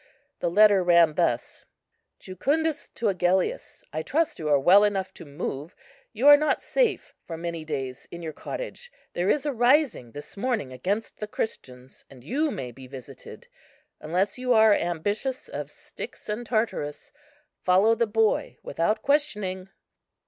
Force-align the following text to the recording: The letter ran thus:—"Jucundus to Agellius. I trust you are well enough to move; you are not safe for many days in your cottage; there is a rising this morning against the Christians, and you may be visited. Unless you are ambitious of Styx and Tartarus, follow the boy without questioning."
The 0.39 0.49
letter 0.49 0.83
ran 0.83 1.13
thus:—"Jucundus 1.13 2.89
to 2.95 3.09
Agellius. 3.09 3.83
I 3.93 4.01
trust 4.01 4.39
you 4.39 4.49
are 4.49 4.59
well 4.59 4.83
enough 4.83 5.13
to 5.13 5.25
move; 5.25 5.75
you 6.11 6.27
are 6.27 6.37
not 6.37 6.59
safe 6.63 7.13
for 7.27 7.37
many 7.37 7.63
days 7.63 8.07
in 8.09 8.23
your 8.23 8.33
cottage; 8.33 8.91
there 9.13 9.29
is 9.29 9.45
a 9.45 9.53
rising 9.53 10.13
this 10.13 10.35
morning 10.35 10.73
against 10.73 11.19
the 11.19 11.27
Christians, 11.27 12.03
and 12.09 12.23
you 12.23 12.49
may 12.49 12.71
be 12.71 12.87
visited. 12.87 13.47
Unless 13.99 14.39
you 14.39 14.53
are 14.55 14.73
ambitious 14.73 15.47
of 15.47 15.69
Styx 15.69 16.27
and 16.29 16.47
Tartarus, 16.47 17.11
follow 17.59 17.93
the 17.93 18.07
boy 18.07 18.57
without 18.63 19.03
questioning." 19.03 19.69